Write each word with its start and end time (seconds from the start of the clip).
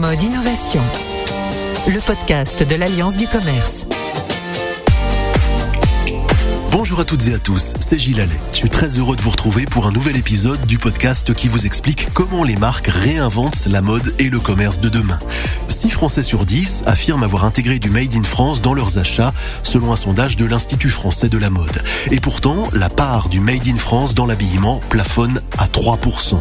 mode 0.00 0.22
innovation. 0.22 0.80
Le 1.86 2.00
podcast 2.00 2.66
de 2.66 2.74
l'Alliance 2.74 3.16
du 3.16 3.28
commerce. 3.28 3.84
Bonjour 6.72 7.00
à 7.00 7.04
toutes 7.04 7.26
et 7.26 7.34
à 7.34 7.38
tous, 7.40 7.74
c'est 7.80 7.98
Gilles 7.98 8.20
Allais. 8.20 8.40
Je 8.52 8.58
suis 8.58 8.70
très 8.70 8.96
heureux 8.98 9.16
de 9.16 9.22
vous 9.22 9.30
retrouver 9.30 9.64
pour 9.64 9.86
un 9.86 9.90
nouvel 9.90 10.16
épisode 10.16 10.64
du 10.66 10.78
podcast 10.78 11.34
qui 11.34 11.48
vous 11.48 11.66
explique 11.66 12.08
comment 12.14 12.44
les 12.44 12.56
marques 12.56 12.86
réinventent 12.86 13.66
la 13.66 13.82
mode 13.82 14.14
et 14.20 14.30
le 14.30 14.38
commerce 14.38 14.78
de 14.78 14.88
demain. 14.88 15.18
6 15.66 15.90
Français 15.90 16.22
sur 16.22 16.46
10 16.46 16.84
affirment 16.86 17.24
avoir 17.24 17.44
intégré 17.44 17.80
du 17.80 17.90
Made 17.90 18.14
in 18.14 18.22
France 18.22 18.60
dans 18.60 18.72
leurs 18.72 18.98
achats, 18.98 19.32
selon 19.64 19.92
un 19.92 19.96
sondage 19.96 20.36
de 20.36 20.44
l'Institut 20.44 20.90
français 20.90 21.28
de 21.28 21.38
la 21.38 21.50
mode. 21.50 21.82
Et 22.12 22.20
pourtant, 22.20 22.68
la 22.72 22.88
part 22.88 23.28
du 23.28 23.40
Made 23.40 23.66
in 23.66 23.76
France 23.76 24.14
dans 24.14 24.26
l'habillement 24.26 24.80
plafonne 24.90 25.40
à 25.58 25.66
3%. 25.66 26.38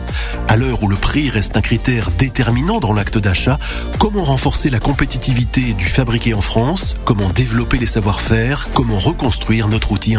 À 0.48 0.57
l'heure 0.57 0.84
où 0.84 0.89
le 0.89 0.96
prix 0.96 1.30
reste 1.30 1.57
un 1.57 1.61
critère 1.61 2.11
déterminant 2.11 2.80
dans 2.80 2.93
l'acte 2.93 3.18
d'achat, 3.18 3.57
comment 3.97 4.24
renforcer 4.24 4.69
la 4.69 4.80
compétitivité 4.80 5.74
du 5.74 5.86
fabriqué 5.86 6.33
en 6.33 6.41
France? 6.41 6.96
Comment 7.04 7.30
développer 7.30 7.77
les 7.77 7.88
savoir-faire? 7.88 8.69
Comment 8.74 9.00
reconstruire 9.00 9.68
notre 9.68 9.91
outil 9.91 10.18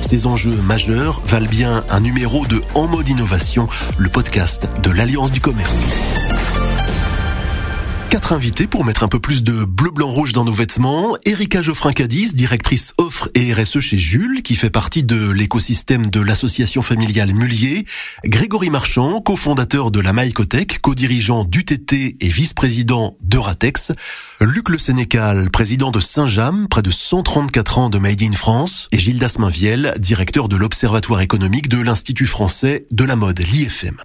Ces 0.00 0.26
enjeux 0.26 0.56
majeurs 0.64 1.20
valent 1.24 1.48
bien 1.48 1.84
un 1.90 2.00
numéro 2.00 2.46
de 2.46 2.60
En 2.74 2.86
mode 2.86 3.08
innovation, 3.08 3.66
le 3.96 4.08
podcast 4.08 4.68
de 4.82 4.90
l'Alliance 4.90 5.32
du 5.32 5.40
commerce. 5.40 6.17
Quatre 8.28 8.36
invités 8.36 8.66
pour 8.66 8.84
mettre 8.84 9.04
un 9.04 9.08
peu 9.08 9.20
plus 9.20 9.42
de 9.42 9.64
bleu, 9.64 9.90
blanc, 9.90 10.10
rouge 10.10 10.32
dans 10.32 10.44
nos 10.44 10.52
vêtements. 10.52 11.16
Erika 11.24 11.62
Geoffrin-Cadiz, 11.62 12.34
directrice 12.34 12.92
offre 12.98 13.30
et 13.34 13.54
RSE 13.54 13.80
chez 13.80 13.96
Jules, 13.96 14.42
qui 14.42 14.54
fait 14.54 14.68
partie 14.68 15.02
de 15.02 15.30
l'écosystème 15.30 16.10
de 16.10 16.20
l'association 16.20 16.82
familiale 16.82 17.32
Mullier. 17.32 17.86
Grégory 18.26 18.68
Marchand, 18.68 19.22
cofondateur 19.22 19.90
de 19.90 20.00
la 20.00 20.12
Maïcotech, 20.12 20.78
co-dirigeant 20.82 21.44
d'UTT 21.44 22.16
et 22.20 22.28
vice-président 22.28 23.16
d'Euratex. 23.22 23.92
Luc 24.42 24.68
Le 24.68 24.78
Sénécal, 24.78 25.48
président 25.50 25.90
de 25.90 26.00
Saint-James, 26.00 26.66
près 26.68 26.82
de 26.82 26.90
134 26.90 27.78
ans 27.78 27.88
de 27.88 27.98
Made 27.98 28.22
in 28.22 28.32
France. 28.32 28.88
Et 28.92 28.98
Gildas 28.98 29.36
Mainviel, 29.38 29.94
directeur 30.00 30.48
de 30.48 30.56
l'Observatoire 30.56 31.22
économique 31.22 31.70
de 31.70 31.80
l'Institut 31.80 32.26
français 32.26 32.84
de 32.90 33.04
la 33.04 33.16
mode, 33.16 33.38
l'IFM. 33.38 33.96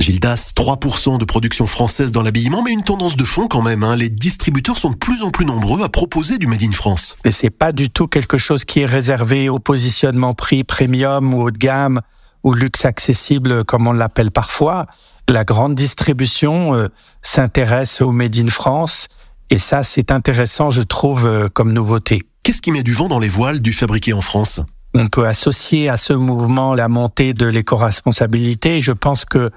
Gildas, 0.00 0.52
3% 0.56 1.18
de 1.18 1.24
production 1.26 1.66
française 1.66 2.10
dans 2.10 2.22
l'habillement, 2.22 2.62
mais 2.62 2.72
une 2.72 2.82
tendance 2.82 3.16
de 3.16 3.24
fond 3.24 3.48
quand 3.48 3.60
même. 3.60 3.84
Hein. 3.84 3.96
Les 3.96 4.08
distributeurs 4.08 4.78
sont 4.78 4.90
de 4.90 4.96
plus 4.96 5.22
en 5.22 5.30
plus 5.30 5.44
nombreux 5.44 5.82
à 5.82 5.90
proposer 5.90 6.38
du 6.38 6.46
Made 6.46 6.62
in 6.62 6.72
France. 6.72 7.18
Mais 7.24 7.30
c'est 7.30 7.50
pas 7.50 7.72
du 7.72 7.90
tout 7.90 8.08
quelque 8.08 8.38
chose 8.38 8.64
qui 8.64 8.80
est 8.80 8.86
réservé 8.86 9.50
au 9.50 9.58
positionnement 9.58 10.32
prix 10.32 10.64
premium 10.64 11.34
ou 11.34 11.42
haut 11.42 11.50
de 11.50 11.58
gamme 11.58 12.00
ou 12.44 12.54
luxe 12.54 12.86
accessible 12.86 13.64
comme 13.64 13.86
on 13.86 13.92
l'appelle 13.92 14.30
parfois. 14.30 14.86
La 15.28 15.44
grande 15.44 15.74
distribution 15.74 16.74
euh, 16.74 16.88
s'intéresse 17.20 18.00
au 18.00 18.10
Made 18.10 18.36
in 18.38 18.48
France 18.48 19.08
et 19.50 19.58
ça 19.58 19.82
c'est 19.82 20.10
intéressant 20.10 20.70
je 20.70 20.80
trouve 20.80 21.26
euh, 21.26 21.48
comme 21.52 21.74
nouveauté. 21.74 22.22
Qu'est-ce 22.42 22.62
qui 22.62 22.72
met 22.72 22.82
du 22.82 22.94
vent 22.94 23.08
dans 23.08 23.18
les 23.18 23.28
voiles 23.28 23.60
du 23.60 23.74
fabriqué 23.74 24.14
en 24.14 24.22
France? 24.22 24.60
On 24.94 25.08
peut 25.08 25.26
associer 25.26 25.88
à 25.88 25.96
ce 25.96 26.14
mouvement 26.14 26.74
la 26.74 26.88
montée 26.88 27.34
de 27.34 27.46
l'éco-responsabilité. 27.46 28.80
Je 28.80 28.92
pense 28.92 29.24
que 29.24 29.50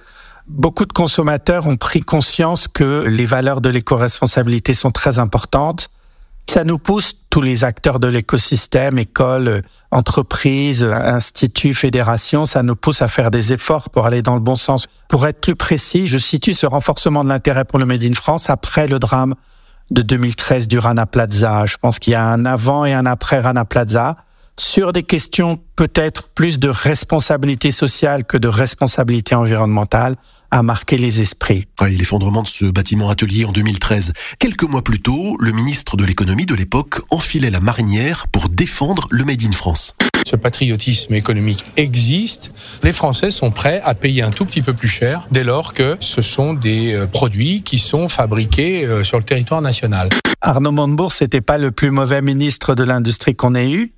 Beaucoup 0.47 0.86
de 0.86 0.94
consommateurs 0.94 1.67
ont 1.67 1.77
pris 1.77 2.02
conscience 2.02 2.67
que 2.67 3.05
les 3.08 3.25
valeurs 3.25 3.61
de 3.61 3.69
l'éco-responsabilité 3.69 4.73
sont 4.73 4.91
très 4.91 5.17
importantes. 5.19 5.89
Ça 6.49 6.66
nous 6.66 6.77
pousse, 6.77 7.16
tous 7.30 7.41
les 7.41 7.63
acteurs 7.63 7.99
de 7.99 8.08
l'écosystème, 8.08 8.99
écoles, 8.99 9.64
entreprises, 9.91 10.83
instituts, 10.83 11.73
fédérations, 11.73 12.45
ça 12.45 12.61
nous 12.61 12.75
pousse 12.75 13.02
à 13.02 13.08
faire 13.08 13.31
des 13.31 13.53
efforts 13.53 13.89
pour 13.89 14.05
aller 14.05 14.21
dans 14.21 14.36
le 14.36 14.41
bon 14.41 14.55
sens. 14.55 14.88
Pour 15.08 15.25
être 15.25 15.39
plus 15.39 15.55
précis, 15.55 16.08
je 16.08 16.17
situe 16.17 16.53
ce 16.53 16.66
renforcement 16.66 17.23
de 17.23 17.30
l'intérêt 17.30 17.64
pour 17.64 17.80
le 17.80 17.86
Made 17.86 18.03
in 18.03 18.14
France 18.14 18.49
après 18.49 18.88
le 18.88 18.99
drame 18.99 19.36
de 19.91 20.02
2013 20.02 20.67
du 20.67 20.77
Rana 20.77 21.05
Plaza. 21.05 21.66
Je 21.66 21.77
pense 21.77 21.99
qu'il 21.99 22.11
y 22.11 22.16
a 22.16 22.25
un 22.25 22.45
avant 22.45 22.83
et 22.83 22.93
un 22.93 23.05
après 23.05 23.39
Rana 23.39 23.64
Plaza 23.64 24.17
sur 24.58 24.93
des 24.93 25.03
questions 25.03 25.59
peut-être 25.75 26.30
plus 26.30 26.59
de 26.59 26.69
responsabilité 26.69 27.71
sociale 27.71 28.23
que 28.23 28.37
de 28.37 28.47
responsabilité 28.47 29.36
environnementale 29.36 30.15
a 30.52 30.61
marqué 30.61 30.99
les 30.99 31.19
esprits. 31.19 31.65
Oui, 31.81 31.97
L'effondrement 31.97 32.43
de 32.43 32.47
ce 32.47 32.65
bâtiment 32.65 33.09
atelier 33.09 33.43
en 33.45 33.52
2013. 33.52 34.14
Quelques 34.37 34.64
mois 34.64 34.83
plus 34.83 35.02
tôt, 35.02 35.36
le 35.39 35.52
ministre 35.52 35.97
de 35.97 36.05
l'économie 36.05 36.45
de 36.45 36.53
l'époque 36.53 37.02
enfilait 37.09 37.49
la 37.49 37.59
marinière 37.59 38.27
pour 38.27 38.49
défendre 38.49 39.08
le 39.09 39.25
Made 39.25 39.41
in 39.43 39.52
France. 39.52 39.95
Ce 40.25 40.36
patriotisme 40.36 41.15
économique 41.15 41.65
existe. 41.75 42.52
Les 42.83 42.93
Français 42.93 43.31
sont 43.31 43.49
prêts 43.49 43.81
à 43.83 43.95
payer 43.95 44.21
un 44.21 44.30
tout 44.30 44.45
petit 44.45 44.61
peu 44.61 44.73
plus 44.73 44.87
cher 44.87 45.27
dès 45.31 45.43
lors 45.43 45.73
que 45.73 45.97
ce 45.99 46.21
sont 46.21 46.53
des 46.53 46.93
euh, 46.93 47.08
produits 47.08 47.64
qui 47.64 47.80
sont 47.80 48.08
fabriqués 48.08 48.85
euh, 48.85 49.03
sur 49.03 49.17
le 49.17 49.23
territoire 49.23 49.61
national. 49.61 50.09
Arnaud 50.41 50.71
Montebourg, 50.71 51.11
c'était 51.11 51.41
pas 51.41 51.58
le 51.58 51.71
plus 51.71 51.89
mauvais 51.89 52.21
ministre 52.21 52.75
de 52.75 52.83
l'industrie 52.83 53.35
qu'on 53.35 53.55
ait 53.55 53.71
eu. 53.71 53.91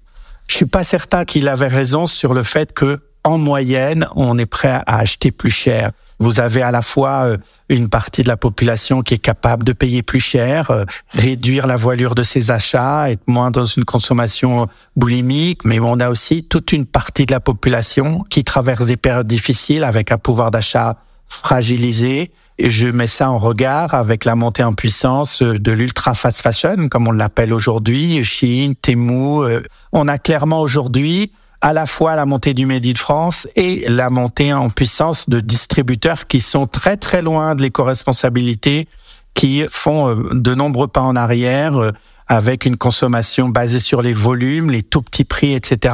Je 0.48 0.56
suis 0.56 0.66
pas 0.66 0.84
certain 0.84 1.26
qu'il 1.26 1.48
avait 1.48 1.68
raison 1.68 2.08
sur 2.08 2.34
le 2.34 2.44
fait 2.44 2.74
que, 2.74 3.00
en 3.24 3.38
moyenne, 3.38 4.08
on 4.16 4.38
est 4.38 4.46
prêt 4.46 4.82
à 4.86 4.98
acheter 4.98 5.32
plus 5.32 5.52
cher. 5.52 5.92
Vous 6.20 6.40
avez 6.40 6.62
à 6.62 6.72
la 6.72 6.82
fois 6.82 7.26
euh, 7.26 7.38
une 7.68 7.90
partie 7.90 8.24
de 8.24 8.28
la 8.28 8.38
population 8.38 9.02
qui 9.02 9.16
est 9.16 9.20
capable 9.20 9.66
de 9.66 9.74
payer 9.74 10.02
plus 10.02 10.22
cher, 10.22 10.72
euh, 10.72 10.86
réduire 11.10 11.68
la 11.68 11.76
voilure 11.76 12.16
de 12.16 12.24
ses 12.24 12.52
achats, 12.52 13.10
être 13.10 13.28
moins 13.28 13.52
dans 13.52 13.66
une 13.66 13.84
consommation 13.84 14.68
boulimique, 14.96 15.66
mais 15.66 15.80
on 15.80 16.00
a 16.00 16.10
aussi 16.10 16.44
toute 16.44 16.72
une 16.72 16.86
partie 16.86 17.26
de 17.26 17.34
la 17.34 17.42
population 17.42 18.24
qui 18.30 18.44
traverse 18.44 18.86
des 18.86 18.98
périodes 18.98 19.28
difficiles 19.28 19.84
avec 19.84 20.12
un 20.12 20.18
pouvoir 20.18 20.52
d'achat 20.52 20.98
fragilisé. 21.28 22.32
Je 22.58 22.88
mets 22.88 23.08
ça 23.08 23.30
en 23.30 23.38
regard 23.38 23.94
avec 23.94 24.24
la 24.24 24.36
montée 24.36 24.64
en 24.64 24.74
puissance 24.74 25.42
de 25.42 25.72
l'ultra 25.74 26.14
fast 26.14 26.42
fashion, 26.42 26.88
comme 26.88 27.06
on 27.08 27.12
l'appelle 27.12 27.52
aujourd'hui, 27.52 28.24
Chine, 28.24 28.76
Temu. 28.76 29.44
Euh, 29.44 29.62
on 29.92 30.08
a 30.08 30.18
clairement 30.18 30.62
aujourd'hui 30.62 31.34
à 31.60 31.74
la 31.74 31.86
fois 31.86 32.16
la 32.16 32.26
montée 32.26 32.54
du 32.54 32.66
Made 32.66 32.86
in 32.86 32.96
France 32.96 33.46
et 33.58 33.84
la 33.90 34.10
montée 34.10 34.54
en 34.54 34.70
puissance 34.70 35.28
de 35.28 35.42
distributeurs 35.42 36.28
qui 36.28 36.40
sont 36.40 36.66
très 36.66 36.96
très 36.96 37.22
loin 37.22 37.56
de 37.56 37.62
l'éco-responsabilité, 37.62 38.88
qui 39.34 39.66
font 39.70 40.08
euh, 40.08 40.30
de 40.32 40.56
nombreux 40.56 40.88
pas 40.88 41.02
en 41.02 41.18
arrière 41.18 41.76
euh, 41.76 41.92
avec 42.28 42.66
une 42.66 42.78
consommation 42.78 43.50
basée 43.50 43.80
sur 43.80 44.02
les 44.02 44.14
volumes, 44.14 44.72
les 44.72 44.82
tout 44.82 45.02
petits 45.02 45.26
prix, 45.26 45.52
etc. 45.52 45.94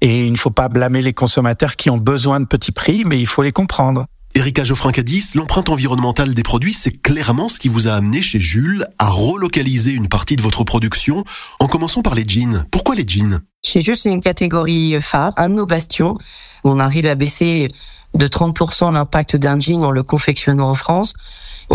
Et 0.00 0.26
il 0.26 0.32
ne 0.32 0.36
faut 0.36 0.50
pas 0.50 0.68
blâmer 0.68 1.00
les 1.00 1.12
consommateurs 1.12 1.76
qui 1.76 1.90
ont 1.90 1.98
besoin 1.98 2.40
de 2.40 2.46
petits 2.46 2.72
prix, 2.72 3.04
mais 3.06 3.20
il 3.20 3.26
faut 3.28 3.42
les 3.42 3.52
comprendre. 3.52 4.06
Erika 4.34 4.64
Geoffrin-Cadiz, 4.64 5.34
l'empreinte 5.34 5.68
environnementale 5.68 6.32
des 6.32 6.42
produits, 6.42 6.72
c'est 6.72 6.90
clairement 6.90 7.50
ce 7.50 7.58
qui 7.58 7.68
vous 7.68 7.86
a 7.86 7.92
amené 7.92 8.22
chez 8.22 8.40
Jules 8.40 8.86
à 8.98 9.10
relocaliser 9.10 9.90
une 9.92 10.08
partie 10.08 10.36
de 10.36 10.42
votre 10.42 10.64
production, 10.64 11.22
en 11.60 11.66
commençant 11.66 12.00
par 12.00 12.14
les 12.14 12.24
jeans. 12.26 12.64
Pourquoi 12.70 12.94
les 12.94 13.06
jeans? 13.06 13.40
Chez 13.62 13.82
Jules, 13.82 13.96
c'est 13.96 14.10
une 14.10 14.22
catégorie 14.22 14.96
phare, 15.00 15.34
un 15.36 15.50
de 15.50 15.54
nos 15.54 15.66
bastions. 15.66 16.16
On 16.64 16.80
arrive 16.80 17.06
à 17.06 17.14
baisser 17.14 17.68
de 18.14 18.26
30% 18.26 18.92
l'impact 18.94 19.36
d'un 19.36 19.60
jean 19.60 19.84
en 19.84 19.90
le 19.90 20.02
confectionnant 20.02 20.70
en 20.70 20.74
France. 20.74 21.12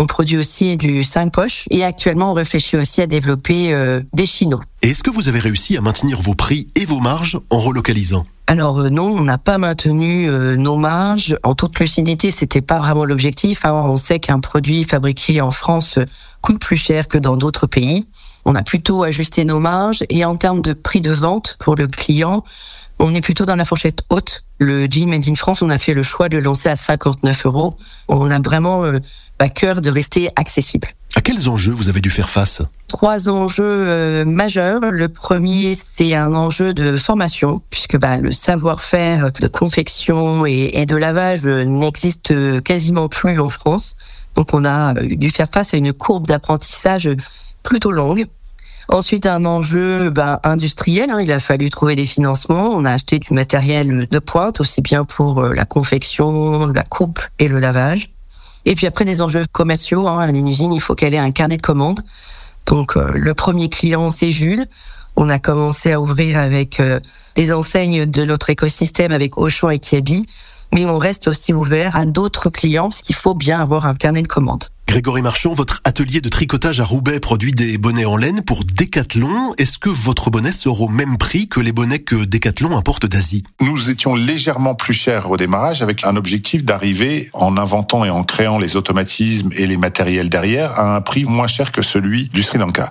On 0.00 0.06
produit 0.06 0.36
aussi 0.36 0.76
du 0.76 1.02
5 1.02 1.32
poches 1.32 1.64
et 1.72 1.82
actuellement 1.82 2.30
on 2.30 2.34
réfléchit 2.34 2.76
aussi 2.76 3.02
à 3.02 3.08
développer 3.08 3.74
euh, 3.74 4.00
des 4.12 4.26
chinos. 4.26 4.60
Et 4.80 4.90
est-ce 4.90 5.02
que 5.02 5.10
vous 5.10 5.28
avez 5.28 5.40
réussi 5.40 5.76
à 5.76 5.80
maintenir 5.80 6.20
vos 6.20 6.36
prix 6.36 6.68
et 6.76 6.84
vos 6.84 7.00
marges 7.00 7.36
en 7.50 7.58
relocalisant? 7.58 8.24
Alors 8.46 8.78
euh, 8.78 8.90
non, 8.90 9.08
on 9.08 9.24
n'a 9.24 9.38
pas 9.38 9.58
maintenu 9.58 10.30
euh, 10.30 10.54
nos 10.54 10.76
marges. 10.76 11.36
En 11.42 11.56
toute 11.56 11.80
lucidité, 11.80 12.30
c'était 12.30 12.60
pas 12.60 12.78
vraiment 12.78 13.04
l'objectif. 13.04 13.64
Alors, 13.64 13.86
on 13.86 13.96
sait 13.96 14.20
qu'un 14.20 14.38
produit 14.38 14.84
fabriqué 14.84 15.40
en 15.40 15.50
France 15.50 15.98
coûte 16.42 16.60
plus 16.60 16.76
cher 16.76 17.08
que 17.08 17.18
dans 17.18 17.36
d'autres 17.36 17.66
pays. 17.66 18.06
On 18.44 18.54
a 18.54 18.62
plutôt 18.62 19.02
ajusté 19.02 19.44
nos 19.44 19.58
marges 19.58 20.04
et 20.10 20.24
en 20.24 20.36
termes 20.36 20.62
de 20.62 20.74
prix 20.74 21.00
de 21.00 21.10
vente 21.10 21.56
pour 21.58 21.74
le 21.74 21.88
client, 21.88 22.44
on 23.00 23.16
est 23.16 23.20
plutôt 23.20 23.46
dans 23.46 23.56
la 23.56 23.64
fourchette 23.64 24.04
haute. 24.10 24.44
Le 24.58 24.86
jean 24.90 25.06
Made 25.06 25.28
in 25.28 25.34
France, 25.34 25.62
on 25.62 25.70
a 25.70 25.78
fait 25.78 25.94
le 25.94 26.02
choix 26.02 26.28
de 26.28 26.36
le 26.36 26.42
lancer 26.42 26.68
à 26.68 26.76
59 26.76 27.46
euros. 27.46 27.74
On 28.08 28.30
a 28.30 28.38
vraiment 28.40 28.84
euh, 28.84 28.98
à 29.38 29.48
cœur 29.48 29.80
de 29.80 29.90
rester 29.90 30.30
accessible. 30.36 30.88
À 31.14 31.20
quels 31.20 31.48
enjeux 31.48 31.72
vous 31.72 31.88
avez 31.88 32.00
dû 32.00 32.10
faire 32.10 32.28
face? 32.28 32.62
Trois 32.88 33.28
enjeux 33.28 33.64
euh, 33.64 34.24
majeurs. 34.24 34.80
Le 34.90 35.08
premier, 35.08 35.74
c'est 35.74 36.14
un 36.14 36.34
enjeu 36.34 36.74
de 36.74 36.96
formation, 36.96 37.62
puisque 37.70 37.98
bah, 37.98 38.18
le 38.18 38.32
savoir-faire 38.32 39.32
de 39.32 39.46
confection 39.46 40.44
et, 40.46 40.70
et 40.74 40.86
de 40.86 40.96
lavage 40.96 41.44
n'existe 41.44 42.62
quasiment 42.62 43.08
plus 43.08 43.38
en 43.40 43.48
France. 43.48 43.96
Donc 44.34 44.54
on 44.54 44.64
a 44.64 44.94
dû 44.94 45.30
faire 45.30 45.48
face 45.52 45.74
à 45.74 45.76
une 45.76 45.92
courbe 45.92 46.26
d'apprentissage 46.26 47.08
plutôt 47.62 47.90
longue. 47.90 48.26
Ensuite, 48.90 49.26
un 49.26 49.44
enjeu 49.44 50.08
ben, 50.08 50.40
industriel. 50.44 51.10
Hein, 51.10 51.20
il 51.20 51.30
a 51.30 51.38
fallu 51.38 51.68
trouver 51.68 51.94
des 51.94 52.06
financements. 52.06 52.70
On 52.70 52.86
a 52.86 52.92
acheté 52.92 53.18
du 53.18 53.34
matériel 53.34 54.08
de 54.10 54.18
pointe, 54.18 54.60
aussi 54.60 54.80
bien 54.80 55.04
pour 55.04 55.40
euh, 55.42 55.52
la 55.52 55.66
confection, 55.66 56.66
la 56.68 56.84
coupe 56.84 57.20
et 57.38 57.48
le 57.48 57.58
lavage. 57.58 58.08
Et 58.64 58.74
puis 58.74 58.86
après, 58.86 59.04
des 59.04 59.20
enjeux 59.20 59.44
commerciaux. 59.52 60.08
Hein, 60.08 60.32
une 60.32 60.48
usine, 60.48 60.72
il 60.72 60.80
faut 60.80 60.94
qu'elle 60.94 61.12
ait 61.12 61.18
un 61.18 61.32
carnet 61.32 61.58
de 61.58 61.62
commandes. 61.62 62.00
Donc, 62.64 62.96
euh, 62.96 63.12
le 63.14 63.34
premier 63.34 63.68
client, 63.68 64.10
c'est 64.10 64.32
Jules. 64.32 64.66
On 65.16 65.28
a 65.28 65.38
commencé 65.38 65.92
à 65.92 66.00
ouvrir 66.00 66.38
avec 66.38 66.80
euh, 66.80 66.98
les 67.36 67.52
enseignes 67.52 68.06
de 68.06 68.24
notre 68.24 68.48
écosystème, 68.48 69.12
avec 69.12 69.36
Auchan 69.36 69.68
et 69.68 69.78
Kiabi. 69.78 70.26
Mais 70.72 70.86
on 70.86 70.96
reste 70.96 71.28
aussi 71.28 71.52
ouvert 71.52 71.94
à 71.94 72.06
d'autres 72.06 72.48
clients, 72.48 72.88
parce 72.88 73.02
qu'il 73.02 73.16
faut 73.16 73.34
bien 73.34 73.60
avoir 73.60 73.84
un 73.84 73.94
carnet 73.94 74.22
de 74.22 74.28
commandes. 74.28 74.64
Grégory 74.88 75.20
Marchand, 75.20 75.52
votre 75.52 75.82
atelier 75.84 76.22
de 76.22 76.30
tricotage 76.30 76.80
à 76.80 76.84
Roubaix 76.84 77.20
produit 77.20 77.52
des 77.52 77.76
bonnets 77.76 78.06
en 78.06 78.16
laine 78.16 78.40
pour 78.40 78.64
Decathlon. 78.64 79.52
Est-ce 79.58 79.78
que 79.78 79.90
votre 79.90 80.30
bonnet 80.30 80.50
sort 80.50 80.80
au 80.80 80.88
même 80.88 81.18
prix 81.18 81.46
que 81.46 81.60
les 81.60 81.72
bonnets 81.72 81.98
que 81.98 82.24
Decathlon 82.24 82.74
importe 82.74 83.04
d'Asie? 83.04 83.42
Nous 83.60 83.90
étions 83.90 84.14
légèrement 84.14 84.74
plus 84.74 84.94
chers 84.94 85.30
au 85.30 85.36
démarrage 85.36 85.82
avec 85.82 86.04
un 86.04 86.16
objectif 86.16 86.64
d'arriver 86.64 87.28
en 87.34 87.58
inventant 87.58 88.06
et 88.06 88.10
en 88.10 88.24
créant 88.24 88.58
les 88.58 88.76
automatismes 88.76 89.50
et 89.56 89.66
les 89.66 89.76
matériels 89.76 90.30
derrière 90.30 90.80
à 90.80 90.96
un 90.96 91.02
prix 91.02 91.26
moins 91.26 91.48
cher 91.48 91.70
que 91.70 91.82
celui 91.82 92.30
du 92.30 92.42
Sri 92.42 92.56
Lanka 92.56 92.90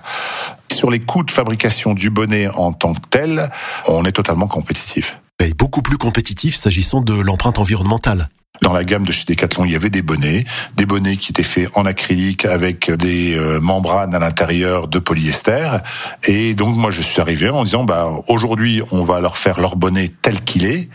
sur 0.72 0.92
les 0.92 1.00
coûts 1.00 1.24
de 1.24 1.32
fabrication 1.32 1.94
du 1.94 2.10
bonnet 2.10 2.46
en 2.46 2.72
tant 2.72 2.94
que 2.94 3.00
tel, 3.10 3.50
on 3.88 4.04
est 4.04 4.12
totalement 4.12 4.46
compétitif. 4.46 5.18
Et 5.40 5.52
beaucoup 5.52 5.82
plus 5.82 5.98
compétitif 5.98 6.54
s'agissant 6.54 7.00
de 7.00 7.14
l'empreinte 7.14 7.58
environnementale. 7.58 8.28
Dans 8.62 8.72
la 8.72 8.84
gamme 8.84 9.04
de 9.04 9.12
chez 9.12 9.24
Decathlon, 9.24 9.64
il 9.64 9.72
y 9.72 9.76
avait 9.76 9.90
des 9.90 10.02
bonnets, 10.02 10.44
des 10.76 10.84
bonnets 10.84 11.16
qui 11.16 11.32
étaient 11.32 11.42
faits 11.42 11.70
en 11.74 11.86
acrylique 11.86 12.44
avec 12.44 12.90
des 12.90 13.36
euh, 13.36 13.60
membranes 13.60 14.14
à 14.14 14.18
l'intérieur 14.18 14.88
de 14.88 14.98
polyester. 14.98 15.78
Et 16.24 16.54
donc 16.54 16.76
moi, 16.76 16.90
je 16.90 17.00
suis 17.00 17.20
arrivé 17.20 17.48
en 17.48 17.62
disant, 17.62 17.84
bah 17.84 18.10
aujourd'hui, 18.26 18.82
on 18.90 19.04
va 19.04 19.20
leur 19.20 19.36
faire 19.36 19.60
leur 19.60 19.76
bonnet 19.76 20.10
tel 20.22 20.42
qu'il 20.42 20.66
est. 20.66 20.88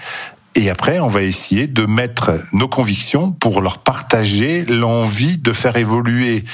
Et 0.56 0.70
après, 0.70 1.00
on 1.00 1.08
va 1.08 1.24
essayer 1.24 1.66
de 1.66 1.86
mettre 1.86 2.32
nos 2.52 2.68
convictions 2.68 3.32
pour 3.32 3.62
leur 3.62 3.80
partager 3.80 4.66
l'envie 4.66 5.38
de 5.38 5.52
faire 5.52 5.78
évoluer 5.78 6.46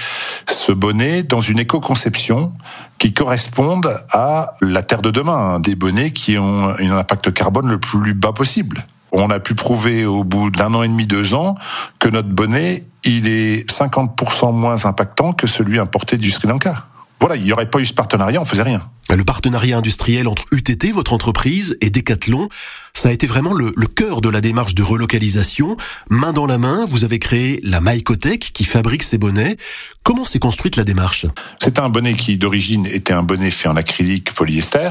ce 0.48 0.72
bonnet 0.72 1.24
dans 1.24 1.42
une 1.42 1.60
éco-conception 1.60 2.54
qui 2.98 3.14
corresponde 3.14 3.90
à 4.12 4.54
la 4.62 4.84
terre 4.84 5.02
de 5.02 5.12
demain, 5.12 5.56
hein, 5.56 5.60
des 5.60 5.76
bonnets 5.76 6.12
qui 6.12 6.38
ont 6.38 6.70
un 6.70 6.92
impact 6.92 7.34
carbone 7.34 7.68
le 7.68 7.80
plus 7.80 8.14
bas 8.14 8.32
possible. 8.32 8.86
On 9.12 9.30
a 9.30 9.40
pu 9.40 9.56
prouver 9.56 10.06
au 10.06 10.24
bout 10.24 10.52
d'un 10.52 10.74
an 10.74 10.84
et 10.84 10.88
demi, 10.88 11.08
deux 11.08 11.34
ans, 11.34 11.56
que 12.00 12.10
notre 12.10 12.30
bonnet, 12.30 12.86
il 13.04 13.28
est 13.28 13.70
50% 13.70 14.54
moins 14.54 14.86
impactant 14.86 15.34
que 15.34 15.48
celui 15.48 15.80
importé 15.80 16.18
du 16.18 16.32
Sri 16.32 16.48
Lanka. 16.48 16.86
Voilà, 17.20 17.36
il 17.36 17.44
n'y 17.44 17.52
aurait 17.52 17.70
pas 17.70 17.80
eu 17.80 17.86
ce 17.86 17.94
partenariat, 17.94 18.42
on 18.42 18.46
faisait 18.46 18.64
rien. 18.64 18.82
Le 19.16 19.24
partenariat 19.24 19.78
industriel 19.78 20.28
entre 20.28 20.46
UTT, 20.52 20.92
votre 20.94 21.14
entreprise, 21.14 21.78
et 21.82 21.90
Decathlon, 21.90 22.48
ça 22.94 23.10
a 23.10 23.12
été 23.12 23.26
vraiment 23.26 23.54
le, 23.54 23.74
le, 23.76 23.88
cœur 23.88 24.22
de 24.22 24.30
la 24.30 24.40
démarche 24.40 24.76
de 24.76 24.84
relocalisation. 24.84 25.78
Main 26.10 26.32
dans 26.32 26.46
la 26.46 26.60
main, 26.60 26.86
vous 26.86 27.06
avez 27.06 27.18
créé 27.18 27.60
la 27.64 27.82
Mycotech 27.82 28.52
qui 28.54 28.66
fabrique 28.66 29.02
ces 29.02 29.18
bonnets. 29.18 29.58
Comment 30.04 30.26
s'est 30.26 30.40
construite 30.40 30.76
la 30.76 30.84
démarche? 30.84 31.26
C'est 31.60 31.80
un 31.80 31.90
bonnet 31.90 32.14
qui 32.14 32.38
d'origine 32.38 32.86
était 32.86 33.14
un 33.14 33.24
bonnet 33.24 33.50
fait 33.50 33.68
en 33.68 33.76
acrylique 33.76 34.34
polyester. 34.34 34.90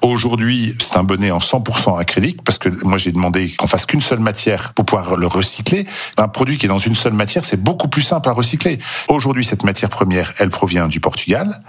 Aujourd'hui, 0.00 0.74
c'est 0.78 0.96
un 0.98 1.04
bonnet 1.04 1.30
en 1.30 1.38
100% 1.38 2.00
acrylique 2.00 2.42
parce 2.42 2.58
que 2.58 2.68
moi 2.84 2.96
j'ai 2.96 3.12
demandé 3.12 3.50
qu'on 3.50 3.66
fasse 3.66 3.86
qu'une 3.86 4.02
seule 4.02 4.20
matière 4.20 4.72
pour 4.72 4.84
pouvoir 4.84 5.16
le 5.16 5.26
recycler. 5.26 5.86
Un 6.16 6.28
produit 6.28 6.56
qui 6.56 6.66
est 6.66 6.68
dans 6.70 6.78
une 6.78 6.94
seule 6.94 7.14
matière, 7.14 7.44
c'est 7.44 7.62
beaucoup 7.62 7.88
plus 7.88 8.02
simple 8.02 8.28
à 8.28 8.32
recycler. 8.32 8.78
Aujourd'hui, 9.08 9.44
cette 9.44 9.64
matière 9.64 9.90
première, 9.90 10.32
elle 10.38 10.50
provient 10.50 10.88
du 10.88 11.00
Portugal 11.00 11.60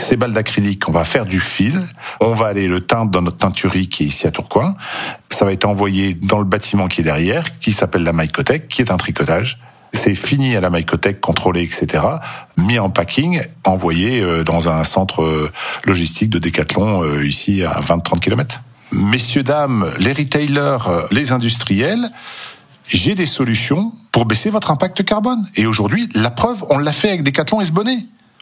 ces 0.00 0.16
balles 0.16 0.32
d'acrylique, 0.32 0.88
on 0.88 0.92
va 0.92 1.04
faire 1.04 1.24
du 1.24 1.40
fil, 1.40 1.80
on 2.20 2.34
va 2.34 2.46
aller 2.46 2.68
le 2.68 2.80
teindre 2.80 3.10
dans 3.10 3.22
notre 3.22 3.38
teinturie 3.38 3.88
qui 3.88 4.04
est 4.04 4.06
ici 4.06 4.26
à 4.26 4.30
Tourcoing. 4.30 4.76
Ça 5.28 5.44
va 5.44 5.52
être 5.52 5.64
envoyé 5.64 6.14
dans 6.14 6.38
le 6.38 6.44
bâtiment 6.44 6.88
qui 6.88 7.00
est 7.00 7.04
derrière, 7.04 7.58
qui 7.58 7.72
s'appelle 7.72 8.02
la 8.02 8.12
Mycotech, 8.12 8.68
qui 8.68 8.82
est 8.82 8.90
un 8.90 8.96
tricotage. 8.96 9.58
C'est 9.92 10.16
fini 10.16 10.56
à 10.56 10.60
la 10.60 10.70
Mycotech, 10.70 11.20
contrôlé, 11.20 11.62
etc. 11.62 12.04
Mis 12.56 12.78
en 12.78 12.90
packing, 12.90 13.40
envoyé 13.62 14.20
euh, 14.20 14.42
dans 14.42 14.68
un 14.68 14.82
centre 14.82 15.22
euh, 15.22 15.50
logistique 15.84 16.30
de 16.30 16.40
Décathlon 16.40 17.04
euh, 17.04 17.24
ici 17.24 17.62
à 17.62 17.80
20-30 17.80 18.18
km. 18.18 18.60
Messieurs, 18.90 19.44
dames, 19.44 19.90
les 20.00 20.12
retailers, 20.12 20.78
les 21.12 21.32
industriels, 21.32 22.10
j'ai 22.86 23.14
des 23.14 23.26
solutions 23.26 23.92
pour 24.10 24.26
baisser 24.26 24.50
votre 24.50 24.70
impact 24.70 25.04
carbone. 25.04 25.44
Et 25.56 25.66
aujourd'hui, 25.66 26.08
la 26.14 26.30
preuve, 26.30 26.64
on 26.70 26.78
l'a 26.78 26.92
fait 26.92 27.08
avec 27.08 27.22
Decathlon 27.22 27.60
et 27.60 27.64
ce 27.64 27.72
bonnet. 27.72 27.98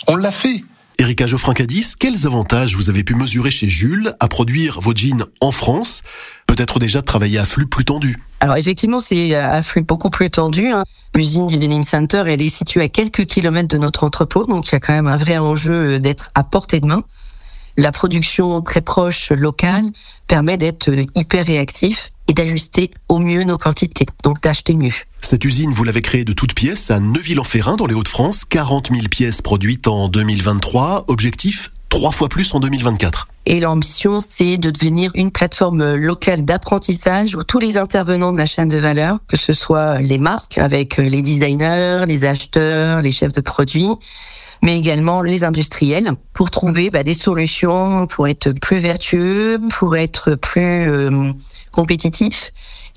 On 0.09 0.17
l'a 0.17 0.31
fait. 0.31 0.65
Erika 1.03 1.27
Geoffrin-Cadis, 1.27 1.97
quels 1.99 2.27
avantages 2.27 2.77
vous 2.77 2.89
avez 2.89 3.03
pu 3.03 3.17
mesurer 3.17 3.51
chez 3.51 3.67
Jules 3.67 4.15
à 4.21 4.29
produire 4.29 4.81
vos 4.81 4.95
jeans 4.95 5.25
en 5.41 5.51
France? 5.51 6.03
Peut-être 6.47 6.79
déjà 6.79 7.03
travailler 7.03 7.39
à 7.39 7.45
flux 7.45 7.67
plus 7.67 7.85
tendu 7.85 8.19
alors 8.41 8.57
effectivement, 8.57 8.99
c'est 8.99 9.37
à 9.37 9.63
flux 9.63 9.83
beaucoup 9.83 10.11
plus 10.11 10.29
tendu. 10.29 10.67
Hein. 10.67 10.83
L'usine 11.15 11.47
du 11.47 11.59
Denim 11.59 11.83
Center, 11.83 12.25
elle 12.27 12.43
est 12.43 12.49
située 12.49 12.83
à 12.83 12.89
quelques 12.89 13.25
kilomètres 13.25 13.69
de 13.69 13.79
notre 13.79 14.03
entrepôt, 14.03 14.47
donc 14.47 14.67
il 14.67 14.73
y 14.73 14.75
a 14.75 14.81
quand 14.81 14.93
même 14.93 15.07
un 15.07 15.15
vrai 15.15 15.39
enjeu 15.39 16.01
d'être 16.01 16.31
à 16.35 16.43
portée 16.43 16.81
de 16.81 16.87
main. 16.87 17.05
La 17.77 17.93
production 17.93 18.61
très 18.63 18.81
proche 18.81 19.31
locale 19.31 19.93
permet 20.27 20.57
d'être 20.57 20.91
hyper 21.15 21.47
réactif 21.47 22.12
et 22.29 22.35
d'ajuster 22.35 22.91
au 23.09 23.19
mieux 23.19 23.45
nos 23.45 23.59
quantités, 23.59 24.07
donc 24.25 24.41
d'acheter 24.43 24.75
mieux. 24.75 24.93
Cette 25.21 25.45
usine, 25.45 25.71
vous 25.71 25.85
l'avez 25.85 26.03
créée 26.03 26.25
de 26.25 26.33
toutes 26.33 26.55
pièces 26.55 26.91
à 26.91 27.01
Neuville-en-Ferrin 27.01 27.77
dans 27.77 27.87
les 27.87 27.95
Hauts-de-France, 27.95 28.45
40 28.45 28.91
000 28.93 29.09
pièces 29.11 29.41
produites 29.43 29.87
en 29.87 30.09
2023, 30.09 31.05
objectif 31.09 31.71
trois 31.93 32.11
fois 32.11 32.31
plus 32.31 32.55
en 32.55 32.61
2024. 32.61 33.29
Et 33.45 33.61
l'ambition, 33.61 34.19
c'est 34.27 34.57
de 34.57 34.71
devenir 34.71 35.11
une 35.15 35.31
plateforme 35.31 35.95
locale 35.97 36.43
d'apprentissage 36.43 37.37
où 37.37 37.45
tous 37.45 37.59
les 37.59 37.77
intervenants 37.77 38.33
de 38.33 38.39
la 38.39 38.47
chaîne 38.47 38.69
de 38.69 38.79
valeur, 38.79 39.19
que 39.29 39.37
ce 39.37 39.53
soit 39.53 39.99
les 39.99 40.17
marques 40.17 40.57
avec 40.57 40.97
les 40.97 41.21
designers, 41.21 42.05
les 42.07 42.25
acheteurs, 42.25 43.03
les 43.03 43.11
chefs 43.11 43.33
de 43.33 43.43
produits, 43.43 43.91
mais 44.63 44.79
également 44.79 45.21
les 45.21 45.45
industriels, 45.45 46.13
pour 46.33 46.51
trouver 46.51 46.89
bah, 46.89 47.03
des 47.03 47.13
solutions 47.13 48.07
pour 48.07 48.27
être 48.27 48.53
plus 48.53 48.79
vertueux, 48.79 49.61
pour 49.69 49.95
être 49.95 50.35
plus 50.35 50.89
euh, 50.89 51.31
compétitifs 51.73 52.53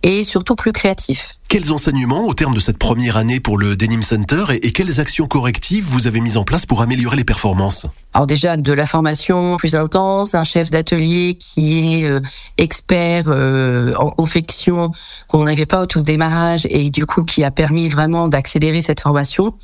et 0.05 0.21
surtout 0.21 0.55
plus 0.55 0.71
créatifs. 0.71 1.39
Quels 1.47 1.73
enseignements 1.73 2.27
au 2.27 2.35
terme 2.35 2.53
de 2.53 2.59
cette 2.59 2.77
première 2.77 3.17
année 3.17 3.39
pour 3.39 3.57
le 3.57 3.75
Denim 3.75 4.03
Center 4.03 4.45
et, 4.51 4.71
quelles 4.71 4.99
actions 4.99 5.25
correctives 5.25 5.83
vous 5.83 6.05
avez 6.05 6.19
mises 6.19 6.37
en 6.37 6.43
place 6.43 6.67
pour 6.67 6.81
améliorer 6.83 7.17
les 7.17 7.23
performances? 7.23 7.87
Alors 8.13 8.27
déjà 8.27 8.55
de 8.55 8.71
la 8.71 8.85
formation 8.85 9.57
plus 9.57 9.73
intense, 9.73 10.35
un 10.35 10.43
chef 10.43 10.69
d'atelier 10.69 11.39
qui 11.39 12.03
est 12.03 12.05
euh, 12.05 12.21
expert 12.59 13.25
euh, 13.29 13.93
en 13.95 14.11
confection 14.11 14.91
qu'on 15.27 15.45
n'avait 15.45 15.65
pas 15.65 15.81
au 15.81 15.85
tout 15.87 16.01
démarrage 16.01 16.67
et 16.69 16.91
du 16.91 17.07
coup 17.07 17.23
qui 17.23 17.43
a 17.43 17.49
permis 17.49 17.89
vraiment 17.89 18.27
d'accélérer 18.27 18.81
cette 18.81 18.99
formation. 18.99 19.55